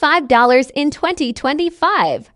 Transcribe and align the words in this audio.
$5 0.00 0.70
in 0.74 0.90
2025. 0.90 2.30